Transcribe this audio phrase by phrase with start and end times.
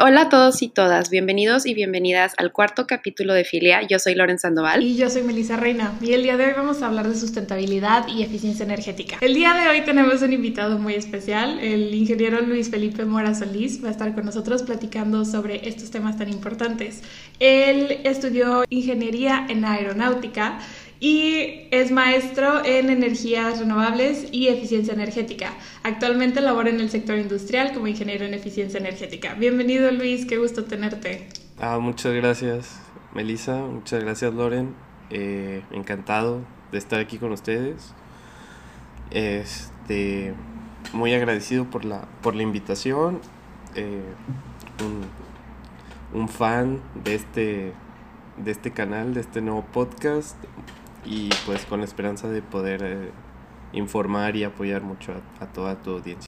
[0.00, 3.82] Hola a todos y todas, bienvenidos y bienvenidas al cuarto capítulo de Filia.
[3.82, 4.80] Yo soy Loren Sandoval.
[4.80, 5.92] Y yo soy Melissa Reina.
[6.00, 9.16] Y el día de hoy vamos a hablar de sustentabilidad y eficiencia energética.
[9.20, 11.58] El día de hoy tenemos un invitado muy especial.
[11.58, 16.16] El ingeniero Luis Felipe Mora Solís va a estar con nosotros platicando sobre estos temas
[16.16, 17.02] tan importantes.
[17.40, 20.60] Él estudió ingeniería en aeronáutica
[21.00, 25.52] y es maestro en energías renovables y eficiencia energética.
[25.82, 29.34] Actualmente labora en el sector industrial como ingeniero en eficiencia energética.
[29.34, 31.28] Bienvenido Luis, qué gusto tenerte.
[31.60, 32.80] Ah, muchas gracias
[33.14, 34.74] Melissa, muchas gracias Loren,
[35.10, 37.94] eh, encantado de estar aquí con ustedes.
[39.10, 40.34] Este,
[40.92, 43.20] muy agradecido por la, por la invitación,
[43.74, 44.02] eh,
[44.84, 47.72] un, un fan de este,
[48.36, 50.36] de este canal, de este nuevo podcast
[51.08, 53.10] y pues con la esperanza de poder eh,
[53.72, 56.26] informar y apoyar mucho a, toda tu audiencia.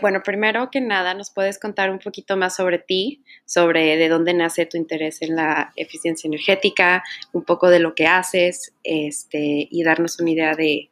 [0.00, 4.34] Bueno, primero que nada, ¿nos puedes contar un poquito más sobre ti, sobre de dónde
[4.34, 9.82] nace tu interés en la eficiencia energética, un poco de lo que haces este, y
[9.82, 10.90] darnos una idea de,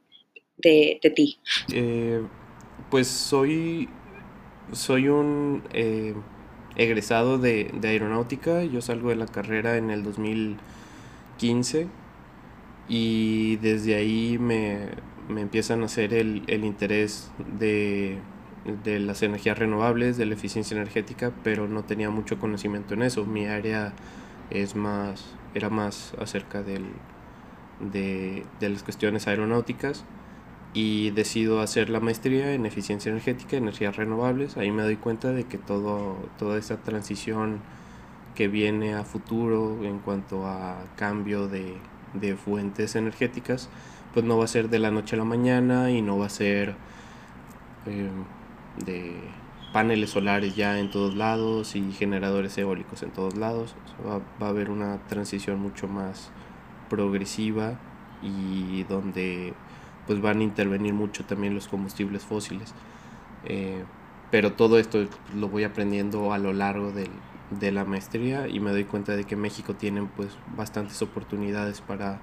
[0.56, 1.38] de, ti?
[1.72, 2.22] Eh,
[2.90, 3.88] pues soy,
[4.72, 6.14] soy un eh,
[6.76, 11.88] egresado de, de aeronáutica, yo salgo de la carrera en el 2015
[12.92, 14.80] y desde ahí me,
[15.26, 18.18] me empiezan a hacer el, el interés de,
[18.84, 23.24] de, las energías renovables, de la eficiencia energética, pero no tenía mucho conocimiento en eso.
[23.24, 23.94] Mi área
[24.50, 26.84] es más, era más acerca del,
[27.80, 30.04] de, de las cuestiones aeronáuticas
[30.74, 34.58] y decido hacer la maestría en eficiencia energética, energías renovables.
[34.58, 37.60] Ahí me doy cuenta de que todo, toda esa transición
[38.34, 41.78] que viene a futuro en cuanto a cambio de,
[42.14, 43.68] de fuentes energéticas,
[44.12, 46.30] pues no va a ser de la noche a la mañana y no va a
[46.30, 46.74] ser
[47.86, 48.24] em,
[48.84, 49.16] de
[49.72, 53.74] paneles solares ya en todos lados y generadores eólicos en todos lados.
[54.06, 56.30] va, va, a haber una transición mucho más
[56.90, 57.78] progresiva
[58.22, 59.54] y donde
[60.06, 62.74] pues van a intervenir mucho también los combustibles fósiles.
[63.44, 63.84] Eh,
[64.30, 67.10] pero todo esto lo voy aprendiendo a lo largo del,
[67.58, 72.20] de la maestría y me doy cuenta de que México tiene pues bastantes oportunidades para,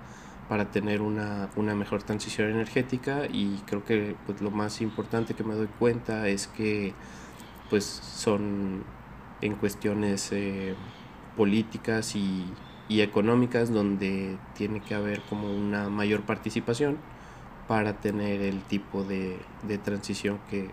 [0.47, 5.43] para tener una, una, mejor transición energética y creo que pues lo más importante que
[5.43, 6.93] me doy cuenta es que
[7.69, 8.83] pues son
[9.41, 10.75] en cuestiones eh,
[11.37, 12.45] políticas y,
[12.89, 16.97] y, económicas donde tiene que haber como una mayor participación
[17.67, 20.71] para tener el tipo de, de transición que,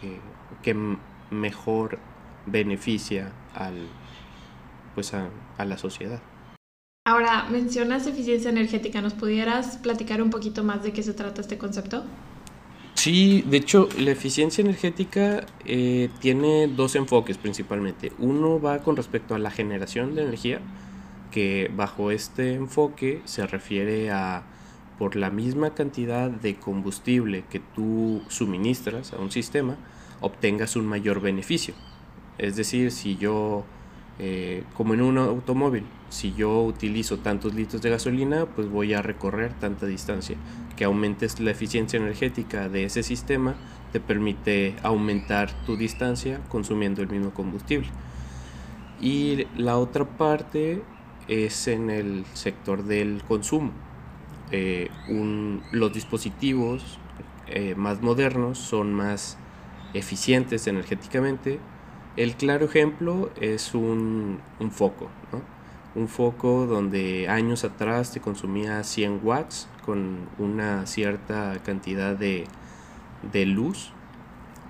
[0.00, 0.18] que,
[0.62, 0.76] que
[1.30, 1.98] mejor
[2.46, 3.74] beneficia al,
[4.94, 6.20] pues a, a la sociedad.
[7.04, 11.58] Ahora, mencionas eficiencia energética, ¿nos pudieras platicar un poquito más de qué se trata este
[11.58, 12.04] concepto?
[12.94, 18.12] Sí, de hecho, la eficiencia energética eh, tiene dos enfoques principalmente.
[18.18, 20.60] Uno va con respecto a la generación de energía,
[21.32, 24.44] que bajo este enfoque se refiere a
[24.98, 29.76] por la misma cantidad de combustible que tú suministras a un sistema,
[30.20, 31.74] obtengas un mayor beneficio.
[32.38, 33.64] Es decir, si yo,
[34.18, 39.02] eh, como en un automóvil, si yo utilizo tantos litros de gasolina, pues voy a
[39.02, 40.36] recorrer tanta distancia.
[40.76, 43.54] Que aumentes la eficiencia energética de ese sistema
[43.92, 47.88] te permite aumentar tu distancia consumiendo el mismo combustible.
[49.00, 50.82] Y la otra parte
[51.28, 53.72] es en el sector del consumo.
[54.50, 54.90] Eh,
[55.72, 56.98] los dispositivos
[57.46, 59.38] eh, más modernos son más
[59.94, 61.58] eficientes energéticamente
[62.16, 64.40] el claro ejemplo es un,
[64.70, 65.08] foco,
[65.94, 72.46] un foco donde años atrás te consumía 100 watts con una cierta cantidad de,
[73.46, 73.92] luz,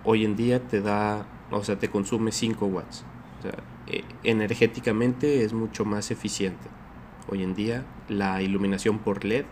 [0.04, 3.04] hoy en día te da, o sea, te consume 5 watts.
[3.88, 6.68] E, energéticamente es mucho más eficiente
[7.28, 9.44] hoy en día la iluminación por LED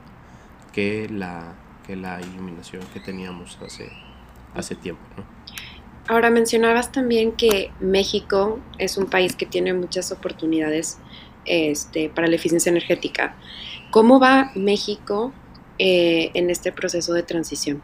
[0.72, 1.54] que la,
[1.86, 3.90] que la iluminación que teníamos hace,
[4.54, 5.02] hace tiempo.
[6.08, 10.98] Ahora mencionabas también que México es un país que tiene muchas oportunidades
[11.44, 13.36] este, para la eficiencia energética.
[13.90, 15.32] ¿Cómo va México
[15.78, 17.82] eh, en este proceso de transición?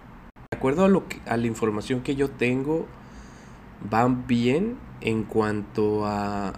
[0.51, 2.87] De acuerdo a, lo a la información que yo tengo,
[3.89, 6.55] van bien en cuanto a,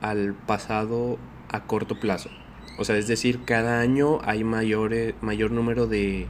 [0.00, 1.18] al pasado
[1.48, 2.30] a corto plazo.
[2.78, 6.26] O sea, es decir, cada año hay mayor, mayor número de,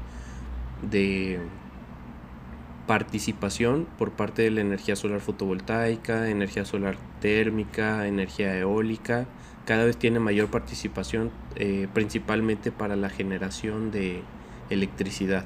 [0.83, 1.39] de
[2.87, 9.27] participación por parte de la energía solar fotovoltaica, energía solar térmica, energía eólica,
[9.67, 14.23] cada vez tiene mayor participación eh, principalmente para la generación de
[14.71, 15.45] electricidad.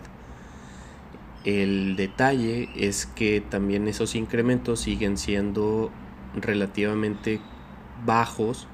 [1.45, 5.91] El detalle es que también esos incrementos siguen siendo
[6.35, 7.41] relativamente
[8.07, 8.67] bajos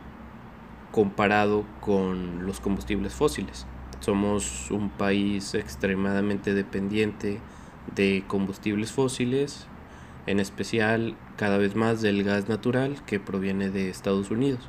[0.92, 3.66] comparado con los combustibles fósiles.
[3.98, 7.40] Somos un país extremadamente dependiente
[7.94, 9.66] de combustibles fósiles,
[10.26, 14.68] en especial cada vez más del gas natural que proviene de Estados Unidos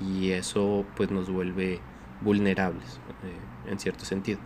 [0.00, 1.80] y eso pues nos vuelve
[2.20, 4.38] vulnerables eh, en cierto sentido.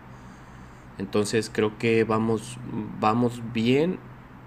[0.99, 2.59] Entonces creo que vamos,
[3.01, 3.99] vamos bien,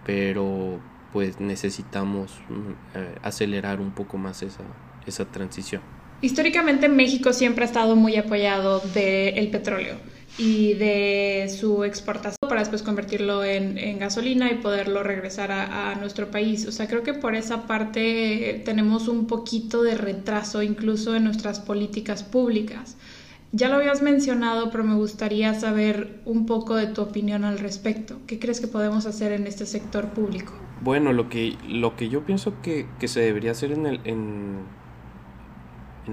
[0.06, 0.80] pero
[1.12, 4.64] pues necesitamos mm, eh, acelerar un poco más esa,
[5.06, 5.82] esa transición.
[6.22, 9.98] Históricamente México siempre ha estado muy apoyado del petróleo
[10.38, 16.68] y de su exportación para después convertirlo en, gasolina y poderlo regresar a, nuestro país.
[16.68, 21.60] O sea, creo que por esa parte tenemos un poquito de retraso incluso en nuestras
[21.60, 22.98] políticas públicas.
[23.52, 28.20] Ya lo habías mencionado, pero me gustaría saber un poco de tu opinión al respecto.
[28.28, 30.54] ¿Qué crees que podemos hacer en este sector público?
[30.82, 34.66] Bueno, lo que, lo que yo pienso que, se debería hacer en el, en,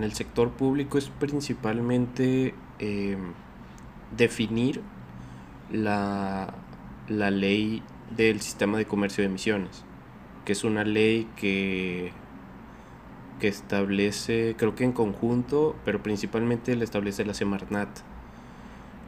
[0.01, 3.19] el sector público es principalmente eh,
[4.17, 4.81] definir
[5.73, 6.55] la,
[7.09, 7.83] la ley
[8.17, 9.85] del sistema de comercio de emisiones,
[10.45, 12.13] que es una ley que,
[13.41, 17.89] que establece, creo que en conjunto, pero principalmente le establece la Semarnat.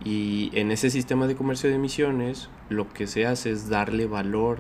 [0.05, 4.59] Y en ese sistema de comercio de emisiones lo que se hace es darle valor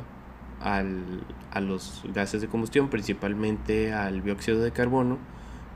[0.60, 5.18] al, a los gases de combustión, principalmente al dióxido de carbono,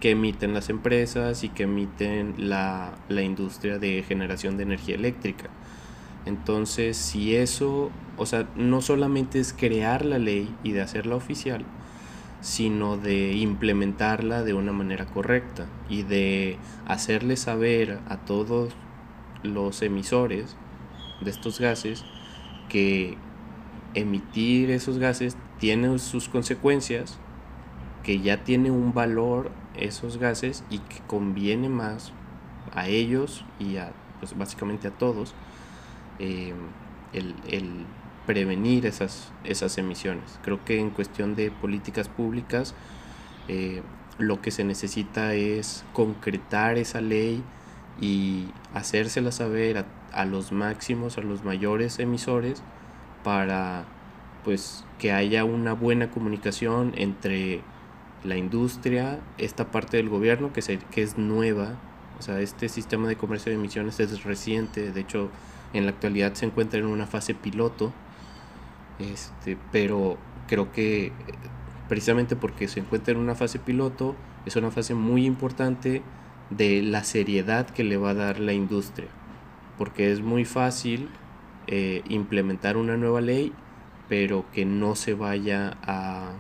[0.01, 5.51] que emiten las empresas y que emiten la, la industria de generación de energía eléctrica.
[6.27, 11.65] Entonces, si eso, o sea, no solamente es crear la ley y de hacerla oficial,
[12.41, 18.73] sino de implementarla de una manera correcta y de hacerle saber a todos
[19.43, 20.57] los emisores
[21.21, 22.05] de estos gases
[22.69, 23.17] que
[23.95, 27.19] emitir esos gases tiene sus consecuencias,
[28.03, 29.51] que ya tiene un valor
[29.81, 32.13] esos gases y que conviene más
[32.73, 35.35] a ellos y a, pues básicamente a todos
[36.19, 36.55] eh,
[37.13, 37.87] el,
[38.27, 40.39] prevenir esas, esas emisiones.
[40.43, 42.75] Creo que en cuestión de políticas públicas
[43.49, 43.83] eh,
[44.19, 47.43] lo que se necesita es concretar esa ley
[48.01, 52.63] y hacérsela saber a, a los máximos, a los mayores emisores
[53.25, 53.85] para
[54.45, 57.63] pues que haya una buena comunicación entre
[58.25, 61.75] la industria, esta parte del gobierno que, se, que es nueva,
[62.19, 65.31] o sea, este sistema de comercio de emisiones es reciente, de hecho
[65.73, 67.93] en la actualidad se encuentra en una fase piloto,
[68.99, 71.13] este, pero creo que
[71.89, 76.03] precisamente porque se encuentra en una fase piloto, es una fase muy importante
[76.51, 79.09] de la seriedad que le va a dar la industria,
[79.79, 81.09] porque es muy fácil
[81.69, 83.53] eh, implementar una nueva ley,
[84.09, 86.33] pero que no se vaya a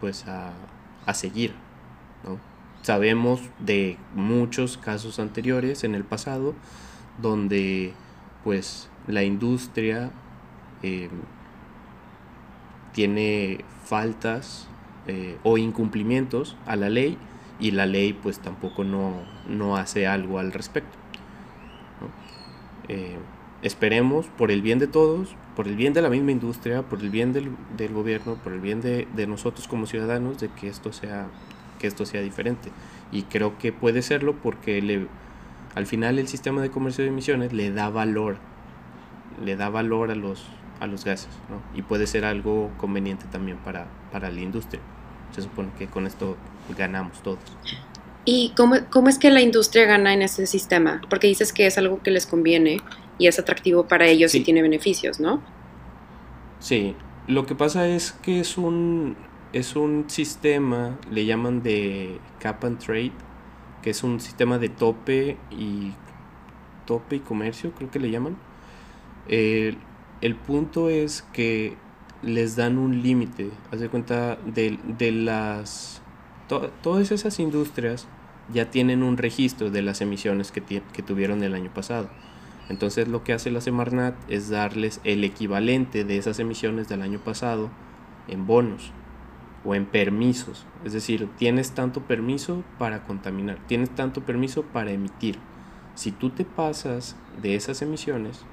[0.00, 0.52] pues a,
[1.06, 1.54] a seguir.
[2.24, 2.38] ¿no?
[2.82, 6.54] Sabemos de muchos casos anteriores en el pasado
[7.20, 7.92] donde
[8.42, 10.10] pues la industria
[10.82, 11.08] eh,
[12.92, 14.68] tiene faltas
[15.06, 17.18] eh, o incumplimientos a la ley
[17.60, 20.96] y la ley pues tampoco no, no hace algo al respecto.
[22.88, 23.16] Eh,
[23.62, 27.10] esperemos por el bien de todos, por el bien de la misma industria, por el
[27.10, 30.92] bien del, del gobierno, por el bien de, de, nosotros como ciudadanos, de que esto
[30.92, 31.26] sea,
[31.78, 32.70] que esto sea diferente.
[33.12, 35.06] Y creo que puede serlo porque le,
[35.74, 38.38] al final el sistema de comercio de emisiones le da valor,
[39.44, 40.44] le da valor a los,
[40.80, 41.62] a los gases, ¿no?
[41.78, 44.80] Y puede ser algo conveniente también para, para la industria.
[45.32, 46.36] Se supone que con esto
[46.76, 47.40] ganamos todos.
[48.24, 51.02] ¿Y cómo, cómo es que la industria gana en este sistema?
[51.10, 52.80] Porque dices que es algo que les conviene
[53.18, 55.42] y es atractivo para ellos y tiene beneficios, ¿no?
[56.58, 59.16] Sí, lo que pasa es que es un,
[59.52, 63.12] es un sistema, le llaman de cap and trade,
[63.82, 65.92] que es un sistema de tope y
[66.86, 68.42] tope y comercio, creo que le llaman.
[69.26, 71.76] el punto es que
[72.22, 76.02] les dan un límite, haz de cuenta de, de las...
[76.48, 78.08] todas esas industrias
[78.52, 82.10] ya tienen un registro de las emisiones que, que tuvieron el año pasado.
[82.68, 87.18] Entonces lo que hace la Semarnat es darles el equivalente de esas emisiones del año
[87.18, 87.70] pasado
[88.28, 88.92] en bonos
[89.64, 90.66] o en permisos.
[90.84, 95.38] Es decir, tienes tanto permiso para contaminar, tienes tanto permiso para emitir.
[95.94, 98.44] Si tú te pasas de esas emisiones,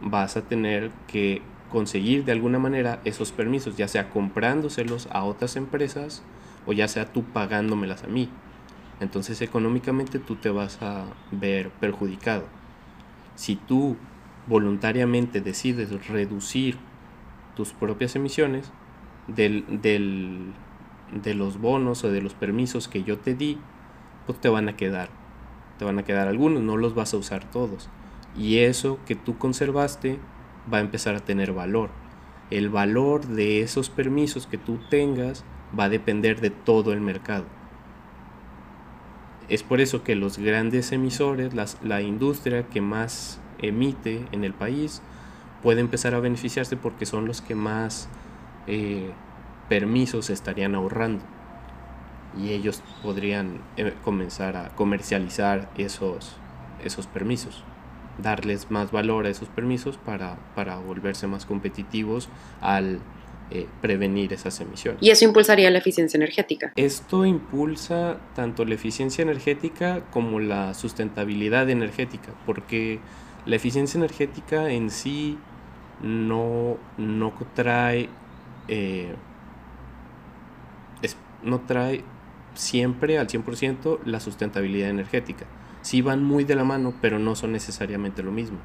[0.00, 5.56] vas a tener que conseguir de alguna manera esos permisos, ya sea comprándoselos a otras
[5.56, 6.22] empresas
[6.66, 8.28] o ya sea tú pagándomelas a mí.
[9.00, 12.55] Entonces económicamente tú te vas a ver perjudicado.
[13.36, 13.96] Si tú
[14.46, 16.78] voluntariamente decides reducir
[17.54, 18.72] tus propias emisiones
[19.28, 19.64] del,
[21.12, 23.58] de los bonos o de los permisos que yo te di,
[24.26, 25.08] pues te van a quedar.
[25.78, 27.88] Te van a quedar algunos, no los vas a usar todos.
[28.36, 30.18] Y eso que tú conservaste
[30.72, 31.90] va a empezar a tener valor.
[32.50, 35.44] El valor de esos permisos que tú tengas
[35.78, 37.44] va a depender de todo el mercado.
[39.48, 45.02] Es por eso que los grandes emisores, la industria que más emite en el país,
[45.62, 48.08] puede empezar a beneficiarse porque son los que más
[48.66, 49.10] eh,
[49.68, 51.24] permisos estarían ahorrando.
[52.36, 56.36] Y ellos podrían eh, comenzar a comercializar esos,
[56.84, 57.62] esos permisos,
[58.22, 62.28] darles más valor a esos permisos para, para volverse más competitivos
[62.60, 63.00] al
[63.50, 65.02] eh, prevenir esas emisiones.
[65.02, 66.72] Y eso impulsaría la eficiencia energética.
[66.76, 72.98] Esto impulsa tanto la eficiencia energética como la sustentabilidad energética, porque
[73.44, 75.38] la eficiencia energética en sí
[76.02, 78.08] no, no trae
[78.68, 79.14] eh,
[81.42, 82.02] no trae
[82.54, 85.46] siempre al 100% la sustentabilidad energética.
[85.82, 88.58] Sí van muy de la mano, pero no son necesariamente lo mismo.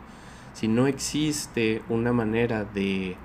[0.54, 3.16] Si no existe una manera de,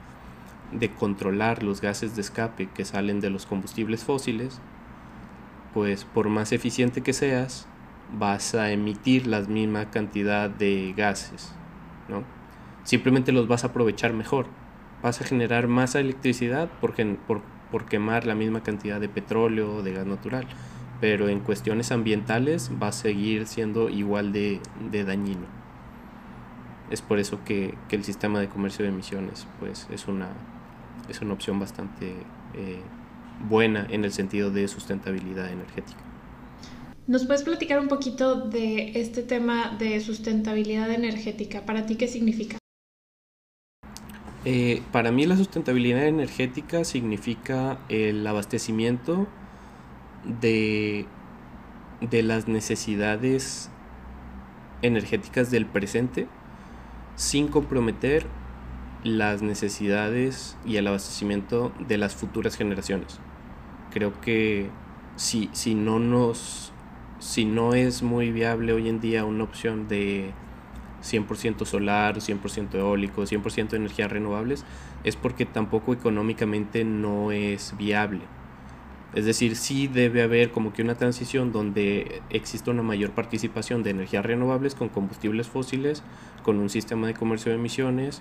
[0.73, 4.61] de controlar los gases de escape que salen de los combustibles fósiles,
[5.75, 7.66] pues por más eficiente que seas,
[8.18, 11.52] vas a emitir la misma cantidad de gases,
[12.08, 12.23] ¿no?
[12.85, 14.46] Simplemente los vas a aprovechar mejor.
[15.02, 16.94] Vas a generar más electricidad por,
[17.26, 20.46] por, por quemar la misma cantidad de petróleo o de gas natural,
[21.00, 24.61] pero en cuestiones ambientales va a seguir siendo igual de,
[25.04, 25.46] dañino.
[26.90, 30.28] Es por eso que, el sistema de comercio de emisiones pues, es, una,
[31.08, 32.14] es una opción bastante
[32.54, 32.80] eh,
[33.48, 36.00] buena en el sentido de sustentabilidad energética.
[37.06, 41.64] ¿Nos puedes platicar un poquito de este tema de sustentabilidad energética?
[41.64, 42.58] ¿Para ti qué significa?
[44.44, 49.26] Eh, para mí la sustentabilidad energética significa el abastecimiento
[50.40, 51.06] de,
[52.00, 53.70] de las necesidades
[54.82, 56.26] energéticas del presente
[57.16, 58.26] sin comprometer
[59.06, 63.20] las necesidades y el abastecimiento de las futuras generaciones.
[63.90, 64.68] Creo que
[65.16, 66.72] si, si no nos
[67.18, 70.32] si no es muy viable hoy en día una opción de
[71.02, 74.64] 100% solar, 100% eólico, 100% de energías renovables,
[75.04, 78.22] es porque tampoco económicamente no es viable.
[79.14, 83.90] Es decir, sí debe haber como que una transición donde exista una mayor participación de
[83.90, 86.02] energías renovables con combustibles fósiles,
[86.42, 88.20] con un sistema de comercio de emisiones.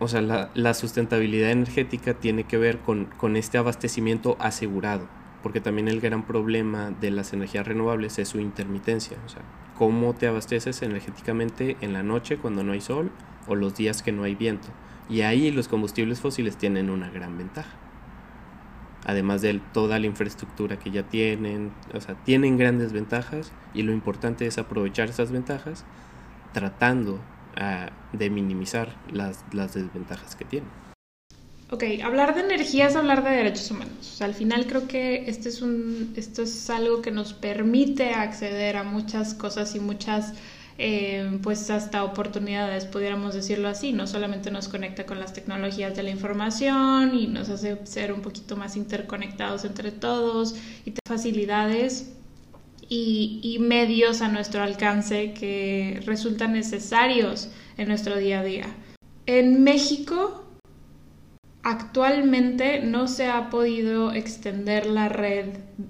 [0.00, 5.08] O sea, la, sustentabilidad energética tiene que ver con, con este abastecimiento asegurado,
[5.42, 9.16] porque también el gran problema de las energías renovables es su intermitencia.
[9.26, 9.42] O sea,
[9.76, 13.10] cómo te abasteces energéticamente en la noche cuando no hay sol
[13.46, 14.68] o los días que no hay viento.
[15.08, 17.70] Y ahí los combustibles fósiles tienen una gran ventaja.
[19.06, 23.92] Además de toda la infraestructura que ya tienen, o sea, tienen grandes ventajas y lo
[23.92, 25.84] importante es aprovechar esas ventajas
[26.52, 27.20] tratando
[28.12, 30.70] de minimizar las, las desventajas que tienen.
[31.70, 34.22] Ok, hablar de energía es hablar de derechos humanos.
[34.22, 38.84] al final creo que este es un, esto es algo que nos permite acceder a
[38.84, 40.32] muchas cosas y muchas,
[40.78, 43.92] eh, pues hasta oportunidades, pudiéramos decirlo así.
[43.92, 48.22] No solamente nos conecta con las tecnologías de la información y nos hace ser un
[48.22, 52.17] poquito más interconectados entre todos y facilidades
[52.88, 58.66] y, medios a nuestro alcance que resultan necesarios en nuestro día a día.
[59.26, 60.44] En México
[61.64, 65.48] Actualmente no se ha podido extender la red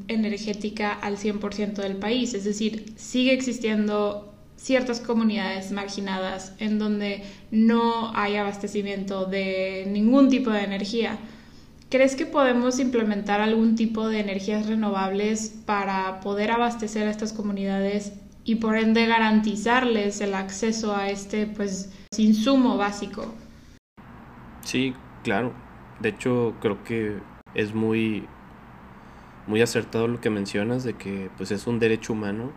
[0.08, 8.10] energética al 100% del país, es decir, sigue existiendo ciertas comunidades marginadas en donde no
[8.16, 11.18] hay abastecimiento de ningún tipo de energía.
[11.90, 18.12] ¿Crees que podemos implementar algún tipo de energías renovables para poder abastecer a estas comunidades
[18.44, 23.34] y por ende garantizarles el acceso a este pues insumo básico?
[24.60, 25.54] Sí, claro.
[26.00, 27.20] De hecho, creo que
[27.54, 28.26] es muy,
[29.46, 32.52] muy acertado lo que mencionas de que pues es un derecho humano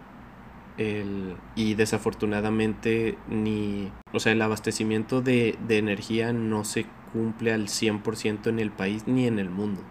[0.77, 7.67] el, y desafortunadamente ni, o sea, el abastecimiento de, de energía no se cumple al
[7.67, 9.81] 100% en el país ni en el mundo.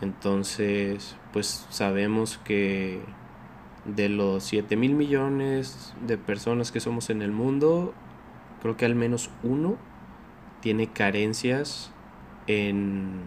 [0.00, 3.00] Entonces, pues sabemos que
[3.84, 7.94] de los 7 mil millones de personas que somos en el mundo,
[8.62, 9.76] creo que al menos uno
[10.60, 11.90] tiene carencias
[12.46, 13.22] en,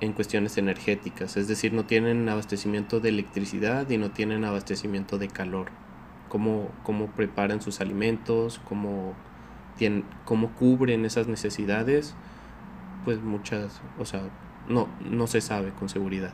[0.00, 5.28] en cuestiones energéticas, es decir, no tienen abastecimiento de electricidad y no tienen abastecimiento de
[5.28, 5.70] calor.
[6.28, 9.14] Cómo, cómo preparan sus alimentos, cómo,
[9.76, 12.14] tienen, cómo cubren esas necesidades,
[13.04, 14.22] pues muchas, o sea,
[14.68, 16.32] no, no se sabe con seguridad.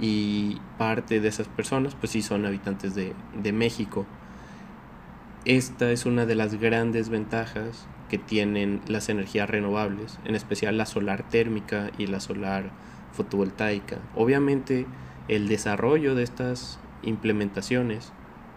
[0.00, 4.06] Y parte de esas personas, pues sí son habitantes de, de México.
[5.44, 10.86] Esta es una de las grandes ventajas que tienen las energías renovables, en especial la
[10.86, 12.70] solar térmica y la solar
[13.12, 13.98] fotovoltaica.
[14.14, 14.86] Obviamente
[15.28, 18.12] el desarrollo de estas implementaciones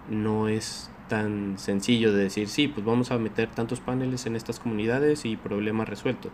[0.09, 4.61] no es tan sencillo de decir, sí, pues vamos a meter tantos paneles en estas
[4.61, 6.29] comunidades y problema resuelto.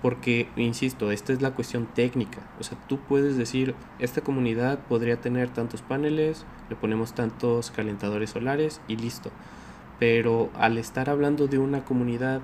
[0.00, 2.38] Porque, insisto, esta es la cuestión técnica.
[2.60, 8.30] O sea, tú puedes decir, esta comunidad podría tener tantos paneles, le ponemos tantos calentadores
[8.30, 9.32] solares y listo.
[9.98, 12.42] Pero al estar hablando de una comunidad,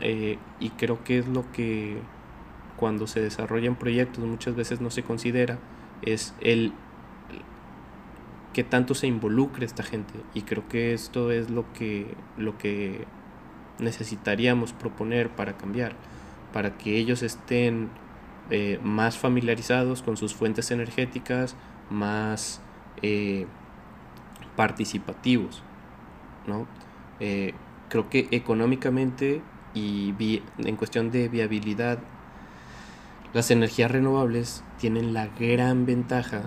[0.00, 1.98] eh, y creo que es lo que
[2.76, 5.60] cuando se desarrollan proyectos muchas veces no se considera,
[6.02, 6.72] es el
[8.54, 10.14] que tanto se involucre esta gente.
[10.32, 13.04] Y creo que esto es lo que, lo que
[13.78, 15.94] necesitaríamos proponer para cambiar,
[16.54, 17.90] para que ellos estén
[18.50, 21.56] eh, más familiarizados con sus fuentes energéticas,
[21.90, 22.62] más
[23.02, 23.46] eh,
[24.56, 25.62] participativos.
[26.46, 26.66] ¿no?
[27.20, 27.52] Eh,
[27.90, 29.42] creo que económicamente
[29.74, 31.98] y en cuestión de viabilidad,
[33.32, 36.42] las energías renovables tienen la gran ventaja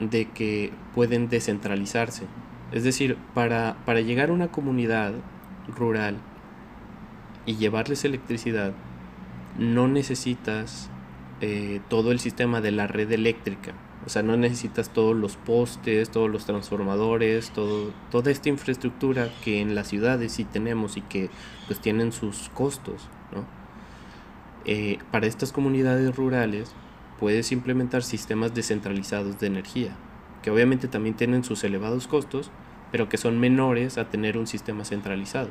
[0.00, 2.24] de que pueden descentralizarse.
[2.72, 5.12] Es decir, para, para llegar a una comunidad
[5.68, 6.16] rural
[7.46, 8.72] y llevarles electricidad,
[9.58, 10.90] no necesitas
[11.40, 13.72] eh, todo el sistema de la red eléctrica.
[14.06, 19.60] O sea, no necesitas todos los postes, todos los transformadores, todo, toda esta infraestructura que
[19.60, 21.30] en las ciudades sí tenemos y que
[21.66, 23.08] pues tienen sus costos.
[23.34, 23.44] ¿no?
[24.64, 26.72] Eh, para estas comunidades rurales
[27.18, 29.96] puedes implementar sistemas descentralizados de energía,
[30.42, 32.50] que obviamente también tienen sus elevados costos,
[32.90, 35.50] pero que son menores a tener un sistema centralizado.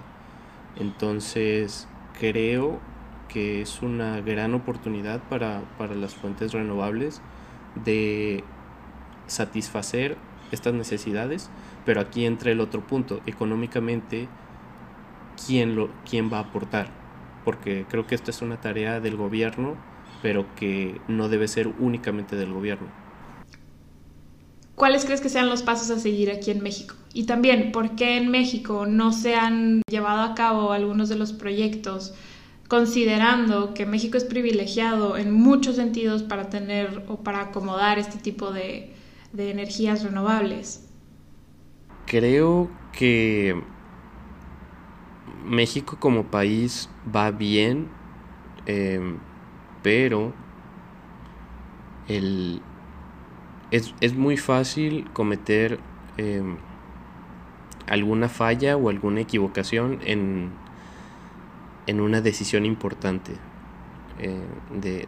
[0.79, 1.87] Entonces,
[2.19, 2.79] creo
[3.27, 7.21] que es una gran oportunidad para, para las fuentes renovables
[7.83, 8.43] de
[9.27, 10.17] satisfacer
[10.51, 11.49] estas necesidades,
[11.85, 14.27] pero aquí entra el otro punto, económicamente,
[15.45, 16.89] ¿quién, lo, quién va a aportar?
[17.43, 19.75] Porque creo que esta es una tarea del gobierno
[20.21, 22.87] pero que no debe ser únicamente del gobierno.
[24.77, 26.93] ¿Cuáles crees que sean los pasos a seguir aquí en México?
[27.11, 31.33] Y también, ¿por qué en México no se han llevado a cabo algunos de los
[31.33, 32.13] proyectos
[32.67, 38.51] considerando que México es privilegiado en muchos sentidos para tener o para acomodar este tipo
[38.51, 38.93] de,
[39.35, 40.87] energías renovables?
[42.05, 43.59] Creo que
[45.43, 47.87] México como país va bien.
[48.67, 48.99] Eh,
[49.87, 50.33] pero
[52.09, 52.61] el,
[53.71, 55.79] es, muy fácil cometer
[56.17, 56.57] em,
[57.87, 60.49] alguna falla o alguna equivocación en,
[61.85, 63.31] en una decisión importante
[64.19, 64.41] eh,
[64.73, 65.07] de,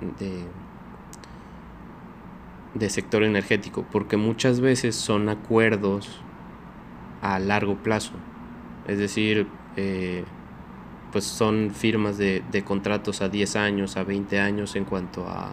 [2.74, 6.22] de, sector energético, porque muchas veces son acuerdos
[7.22, 8.14] a largo plazo.
[8.88, 10.24] Es decir, eh,
[11.12, 15.52] pues son firmas de, contratos a 10 años, a 20 años en cuanto a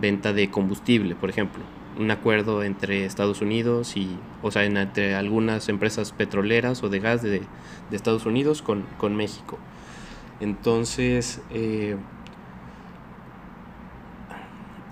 [0.00, 1.62] venta de combustible, por ejemplo.
[1.98, 7.22] Un acuerdo entre Estados Unidos y, o sea, entre algunas empresas petroleras o de gas
[7.22, 7.42] de,
[7.90, 9.58] Estados Unidos con, México.
[10.40, 11.96] Entonces, eh,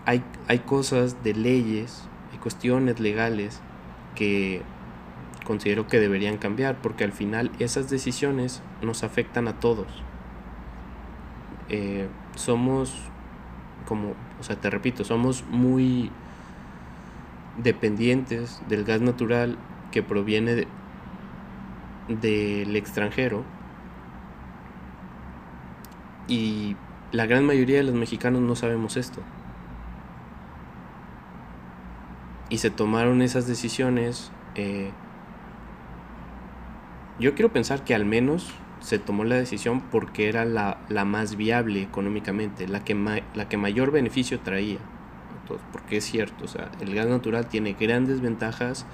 [0.05, 3.61] hay, hay cosas de leyes, hay cuestiones legales
[4.16, 4.62] que
[5.47, 9.87] considero que deberían cambiar porque al final esas decisiones nos afectan a todos.
[11.69, 12.95] Eh, somos,
[13.87, 16.11] como, o sea, te repito, somos muy
[17.63, 19.57] dependientes del gas natural
[19.93, 20.67] que proviene
[22.09, 23.45] del extranjero
[26.29, 26.77] y
[27.13, 29.23] la gran mayoría de los mexicanos no sabemos esto.
[32.49, 34.91] Y se tomaron esas decisiones eh,
[37.18, 41.83] yo quiero pensar que al menos se tomó la decisión porque era la, más viable
[41.83, 42.94] económicamente, la que,
[43.35, 44.79] la que mayor beneficio traía.
[45.72, 48.87] porque es cierto, o sea, el gas natural tiene grandes ventajas,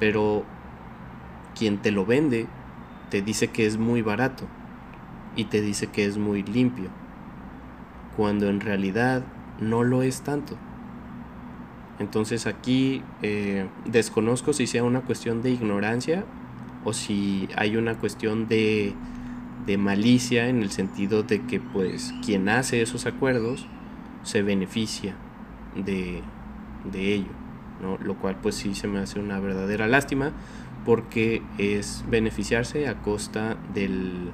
[0.00, 0.44] pero
[1.56, 2.46] quien te lo vende
[3.10, 4.44] te dice que es muy barato
[5.36, 6.88] y te dice que es muy limpio,
[8.16, 9.22] cuando en realidad
[9.60, 10.56] no lo es tanto.
[11.98, 16.24] Entonces aquí eh, desconozco si sea una cuestión de ignorancia
[16.84, 18.94] o si hay una cuestión de,
[19.78, 23.66] malicia en el sentido de que pues quien hace esos acuerdos
[24.22, 25.14] se beneficia
[25.74, 26.22] de,
[26.92, 27.32] ello,
[27.80, 27.96] ¿no?
[27.98, 30.32] lo cual pues sí se me hace una verdadera lástima
[30.84, 34.30] porque es beneficiarse a costa del,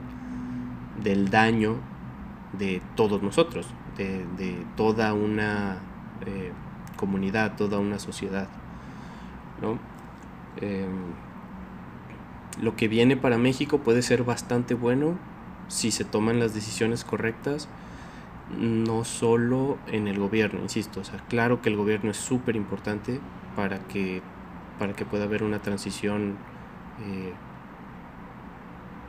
[1.02, 1.76] del daño
[2.52, 5.78] de todos nosotros, de, toda una
[6.26, 6.50] eh,
[6.96, 8.48] comunidad, toda una sociedad.
[10.60, 11.29] Em,
[12.60, 15.18] lo que viene para México puede ser bastante bueno
[15.68, 17.68] si se toman las decisiones correctas,
[18.58, 23.20] no solo en el gobierno, insisto, o sea, claro que el gobierno es súper importante
[23.54, 24.20] para que,
[24.78, 26.36] para que pueda haber una transición
[27.00, 27.32] eh,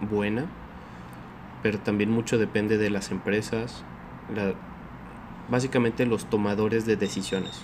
[0.07, 0.45] buena,
[1.63, 3.83] pero también mucho depende de las empresas,
[5.49, 7.61] básicamente los tomadores de decisiones,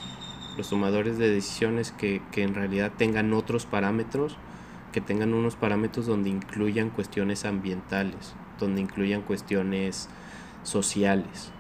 [0.58, 4.38] los tomadores de decisiones que, que en realidad tengan otros parámetros,
[4.98, 10.10] que tengan unos parámetros donde incluyan cuestiones ambientales, donde incluyan cuestiones
[10.64, 11.52] sociales.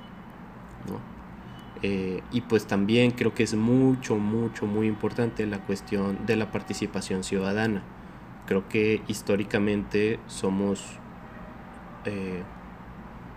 [1.83, 6.51] Eh, y pues también creo que es mucho, mucho, muy importante la cuestión de la
[6.51, 7.83] participación ciudadana.
[8.47, 10.83] Creo que históricamente somos
[12.05, 12.41] eh,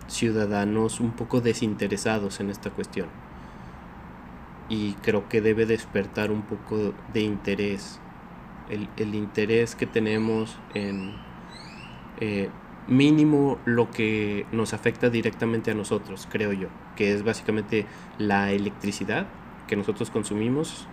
[0.07, 3.09] ciudadanos un poco desinteresados en esta cuestión.
[4.71, 8.01] Y creo que debe despertar un poco de interés.
[8.71, 11.13] El, interés que tenemos en
[12.21, 12.49] eh,
[12.87, 17.87] mínimo lo que nos afecta directamente a nosotros, creo yo, que es básicamente
[18.19, 19.27] la electricidad
[19.67, 20.87] que nosotros consumimos,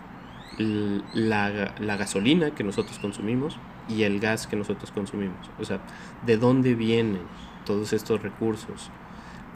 [0.58, 3.60] la, la, gasolina que nosotros consumimos
[3.90, 5.50] y el gas que nosotros consumimos.
[5.60, 5.80] O sea,
[6.26, 7.22] ¿de dónde vienen
[7.66, 8.90] todos estos recursos?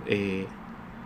[0.05, 0.47] Eh,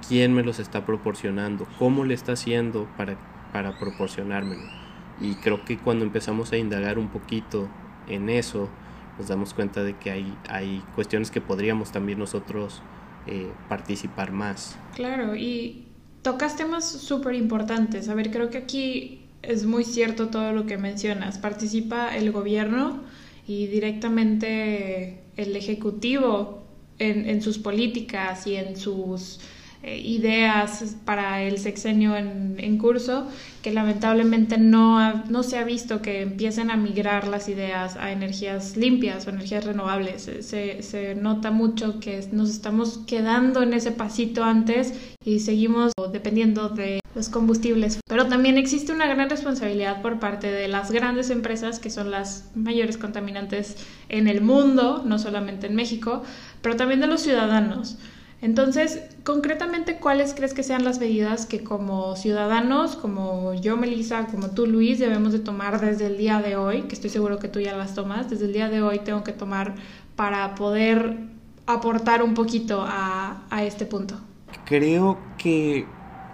[0.08, 1.66] ¿Quién me los está proporcionando?
[1.80, 3.18] ¿Cómo le está haciendo para,
[3.52, 4.85] para proporcionármelo?
[5.22, 7.70] Y creo que cuando empezamos a indagar un poquito
[8.08, 8.70] en eso,
[9.18, 12.82] nos damos cuenta de que hay, hay cuestiones que podríamos también nosotros
[13.28, 14.78] eh, participar más.
[14.96, 15.88] Claro, y
[16.22, 18.10] tocas temas súper importantes.
[18.10, 21.38] A ver, creo que aquí es muy cierto todo lo que mencionas.
[21.38, 23.04] Participa el gobierno
[23.48, 26.64] y directamente el ejecutivo
[27.00, 29.40] en, en sus políticas y en sus
[29.86, 33.28] ideas para el sexenio en, en, curso,
[33.62, 38.78] que lamentablemente no, no se ha visto que empiecen a migrar las ideas a energías
[38.78, 40.24] limpias o energías renovables.
[40.24, 44.94] Se, se nota mucho que nos estamos quedando en ese pasito antes
[45.24, 48.00] y seguimos dependiendo de los combustibles.
[48.08, 52.52] Pero también existe una gran responsabilidad por parte de las grandes empresas, que son las
[52.56, 53.78] mayores contaminantes
[54.10, 56.24] en el mundo, no solamente en México,
[56.62, 57.98] pero también de los ciudadanos.
[58.42, 64.52] Entonces, concretamente, ¿cuáles crees que sean las medidas que como ciudadanos, como yo, Melissa, como
[64.52, 67.60] tú, Luis, debemos de tomar desde el día de hoy, que estoy seguro que tú
[67.60, 69.76] ya las tomas, desde el día de hoy tengo que tomar
[70.16, 71.18] para poder
[71.66, 74.20] aportar un poquito a, este punto?
[74.66, 75.88] Creo que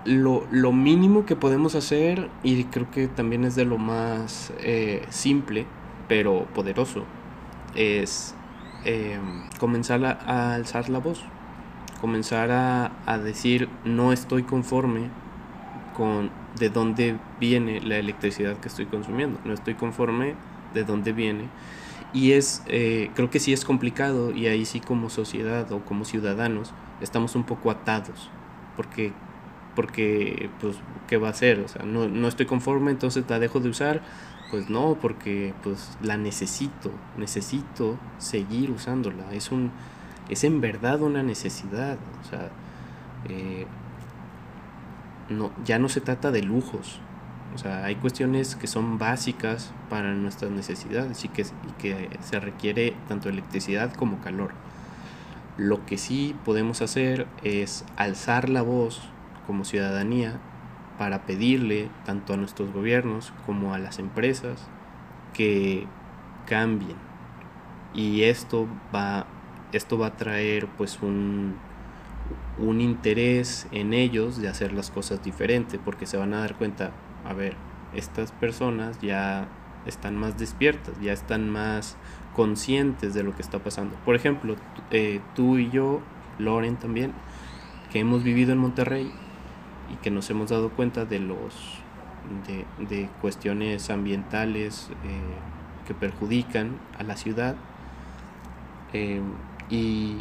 [0.05, 5.67] lo, mínimo que podemos hacer, y creo que también es de lo más eh, simple,
[6.07, 7.03] pero poderoso,
[7.75, 8.35] es
[8.85, 9.19] eh,
[9.59, 11.23] comenzar a alzar la voz
[12.01, 15.09] comenzar a, decir no estoy conforme
[15.95, 20.35] con de dónde viene la electricidad que estoy consumiendo, no estoy conforme
[20.73, 21.45] de dónde viene.
[22.13, 26.03] Y es, eh, creo que sí es complicado y ahí sí como sociedad o como
[26.03, 28.29] ciudadanos estamos un poco atados,
[28.75, 29.13] porque,
[29.75, 30.75] porque pues,
[31.07, 31.59] ¿qué va a hacer?
[31.59, 34.01] O sea, no, no estoy conforme, entonces la dejo de usar.
[34.51, 39.33] Pues no, porque pues la necesito, necesito seguir usándola.
[39.33, 39.71] Es un,
[40.29, 41.97] es en verdad una necesidad.
[42.21, 42.49] O sea,
[43.29, 43.65] eh,
[45.29, 46.99] no, ya no se trata de lujos.
[47.53, 51.45] O sea, hay cuestiones que son básicas para nuestras necesidades y que,
[51.79, 54.51] que se requiere tanto electricidad como calor.
[55.57, 59.01] Lo que sí podemos hacer es alzar la voz
[59.45, 60.39] como ciudadanía
[60.97, 64.67] para pedirle tanto a nuestros gobiernos como a las empresas
[65.33, 65.87] que
[66.45, 66.95] cambien.
[67.93, 69.25] Y esto va
[69.71, 71.55] esto va a traer pues un,
[72.57, 76.91] un interés en ellos de hacer las cosas diferentes porque se van a dar cuenta,
[77.25, 77.55] a ver,
[77.93, 79.47] estas personas ya
[79.85, 81.97] están más despiertas, ya están más
[82.35, 83.95] conscientes de lo que está pasando.
[84.05, 84.55] Por ejemplo,
[84.91, 86.01] eh, tú y yo,
[86.39, 87.13] Loren también,
[87.91, 89.11] que hemos vivido en Monterrey
[89.91, 91.81] y que nos hemos dado cuenta de los
[92.87, 97.55] de, cuestiones ambientales eh, que perjudican a la ciudad.
[98.93, 99.21] Eh,
[99.71, 100.17] y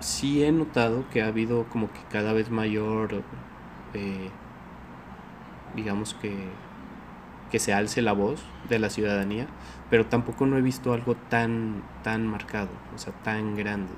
[0.00, 3.22] sí he notado que ha habido como que cada vez mayor,
[3.94, 4.30] eh,
[5.76, 6.48] digamos que,
[7.50, 9.46] que se alce la voz de la ciudadanía,
[9.90, 13.92] pero tampoco no he visto algo tan, tan marcado, o sea, tan grande,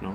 [0.00, 0.14] ¿no?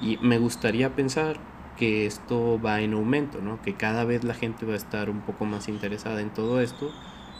[0.00, 1.36] Y me gustaría pensar
[1.76, 3.60] que esto va en aumento, ¿no?
[3.60, 6.92] Que cada vez la gente va a estar un poco más interesada en todo esto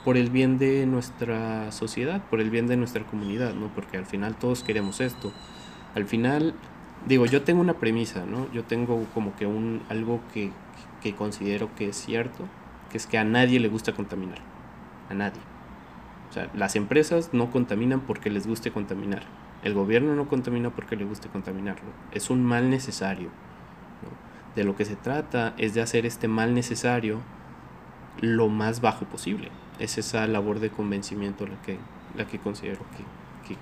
[0.04, 3.68] por el bien de nuestra sociedad, por el bien de nuestra comunidad, ¿no?
[3.68, 5.32] Porque al final todos queremos esto.
[5.94, 6.54] Al final
[7.06, 8.50] digo, yo tengo una premisa, ¿no?
[8.52, 10.50] Yo tengo como que un, algo que,
[11.02, 12.44] que considero que es cierto,
[12.90, 14.38] que es que a nadie le gusta contaminar,
[15.10, 15.40] a nadie.
[16.30, 19.22] O sea, las empresas no contaminan porque les guste contaminar.
[19.62, 21.88] El gobierno no contamina porque le guste contaminarlo.
[22.12, 23.30] Es un mal necesario.
[24.54, 27.20] De lo que se trata es de hacer este mal necesario
[28.20, 29.50] lo más bajo posible.
[29.78, 31.78] Es esa labor de convencimiento la que,
[32.16, 33.04] la que considero que,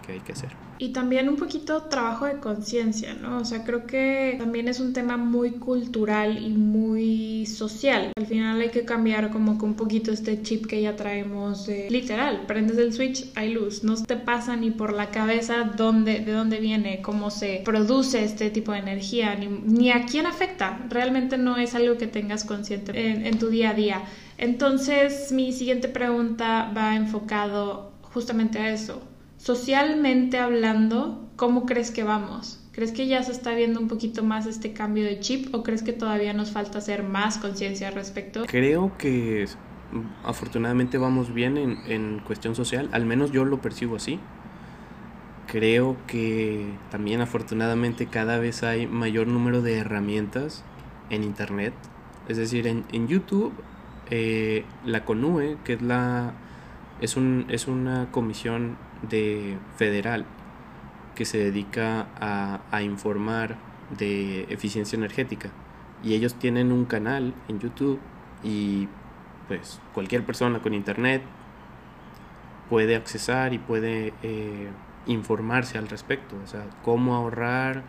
[0.07, 0.51] que, hay que hacer.
[0.79, 3.39] Y también un poquito trabajo de conciencia, ¿no?
[3.39, 8.13] O sea, creo que también es un tema muy cultural y muy social.
[8.17, 12.45] Al final hay que cambiar como que un poquito este chip que ya traemos literal,
[12.47, 16.59] prendes el switch, hay luz, no te pasa ni por la cabeza dónde, de dónde
[16.59, 20.81] viene, cómo se produce este tipo de energía, ni, ni a quién afecta.
[20.89, 24.03] Realmente no es algo que tengas consciente en, en tu día a día.
[24.43, 29.01] Entonces, mi siguiente pregunta va enfocado justamente a eso
[29.43, 32.61] socialmente hablando, ¿cómo crees que vamos?
[32.71, 35.83] ¿Crees que ya se está viendo un poquito más este cambio de chip o crees
[35.83, 38.45] que todavía nos falta hacer más conciencia al respecto?
[38.47, 39.47] Creo que
[40.25, 44.21] afortunadamente vamos bien en, en, cuestión social, al menos yo lo percibo así.
[45.49, 50.65] Creo que también afortunadamente cada vez hay mayor número de herramientas
[51.11, 51.75] en Internet.
[52.29, 53.53] Es decir, en, en YouTube,
[54.15, 56.35] eh, la CONUE, que es, la,
[57.01, 58.77] es, un, es una comisión
[59.09, 60.27] de federal
[61.15, 63.57] que se dedica a, informar
[63.97, 65.49] de eficiencia energética.
[66.05, 68.01] Y ellos tienen un canal en YouTube
[68.45, 68.87] y
[69.49, 71.23] pues cualquier persona con internet
[72.69, 74.69] puede accesar y puede eh,
[75.07, 77.83] informarse al respecto, o sea, cómo ahorrar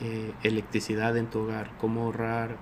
[0.00, 2.56] eh, electricidad en tu hogar, cómo ahorrar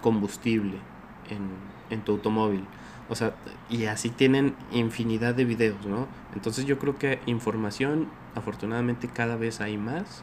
[0.00, 0.78] combustible
[1.30, 1.48] en,
[1.90, 2.64] en tu automóvil.
[3.10, 3.34] O sea,
[3.68, 6.06] y así tienen infinidad de videos, ¿no?
[6.34, 10.22] Entonces yo creo que información, afortunadamente cada vez hay más.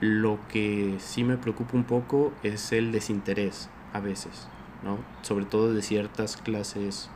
[0.00, 4.46] Lo que sí me preocupa un poco es el desinterés a veces,
[4.84, 4.98] ¿no?
[5.22, 7.10] Sobre todo de ciertas clases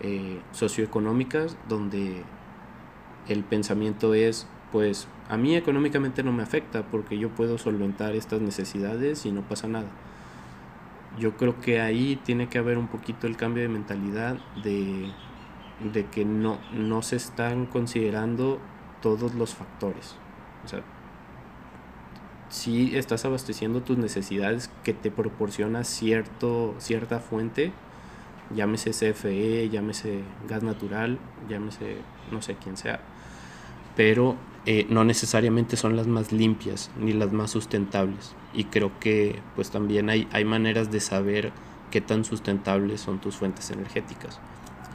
[0.00, 2.22] eh, socioeconómicas donde
[3.28, 8.40] el pensamiento es, pues a mí económicamente no me afecta porque yo puedo solventar estas
[8.40, 9.88] necesidades y no pasa nada
[11.18, 15.12] yo creo que ahí tiene que haber un poquito el cambio de mentalidad de,
[16.10, 18.58] que no, no se están considerando
[19.00, 20.16] todos los factores.
[20.64, 20.82] O sea,
[22.48, 27.72] si estás abasteciendo tus necesidades que te proporciona cierto, cierta fuente,
[28.54, 31.98] llámese CFE, llámese gas natural, llámese
[32.30, 33.00] no sé quién sea,
[33.96, 38.34] pero eh, no necesariamente son las más limpias ni las más sustentables.
[38.54, 41.52] Y creo que pues también hay, hay maneras de saber
[41.90, 44.40] qué tan sustentables son tus fuentes energéticas.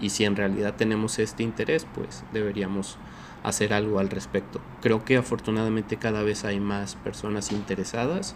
[0.02, 2.98] Y si en realidad tenemos este interés, pues deberíamos
[3.44, 4.60] hacer algo al respecto.
[4.82, 8.36] Creo que afortunadamente cada vez hay más personas interesadas,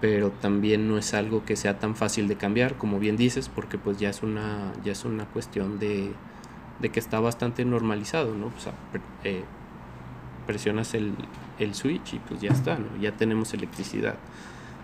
[0.00, 3.78] pero también no es algo que sea tan fácil de cambiar, como bien dices, porque
[3.78, 6.12] pues ya es una, ya es una cuestión de,
[6.80, 8.46] de que está bastante normalizado, ¿no?
[8.46, 8.52] O
[9.24, 9.44] eh,
[10.48, 11.14] presionas el,
[11.60, 13.00] el, switch y pues ya está, ¿no?
[13.00, 14.16] Ya tenemos electricidad.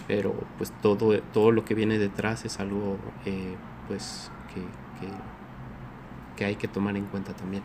[0.07, 3.55] Pero pues todo, todo lo que viene detrás es algo eh,
[3.89, 4.61] pues que,
[5.01, 5.13] que,
[6.37, 7.63] que hay que tomar en cuenta también.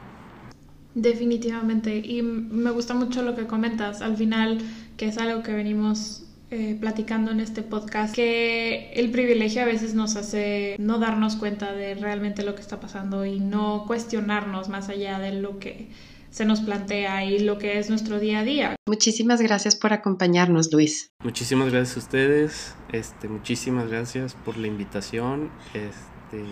[0.95, 4.59] Definitivamente, y me gusta mucho lo que comentas, al final,
[4.97, 9.93] que es algo que venimos eh, platicando en este podcast que el privilegio a veces
[9.93, 14.89] nos hace no darnos cuenta de realmente lo que está pasando y no cuestionarnos más
[14.89, 15.89] allá de lo que
[16.29, 18.75] se nos plantea y lo que es nuestro día a día.
[18.87, 21.11] Muchísimas gracias por acompañarnos, Luis.
[21.23, 26.43] Muchísimas gracias a ustedes, este, muchísimas gracias por la invitación, este,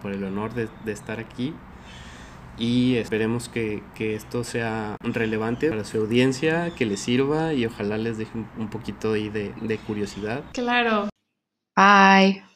[0.00, 1.54] por el honor de, de estar aquí
[2.58, 7.96] y esperemos que, que, esto sea relevante para su audiencia, que les sirva y ojalá
[7.96, 10.44] les deje un poquito ahí de, de curiosidad.
[10.52, 11.08] Claro.
[11.76, 12.51] Bye.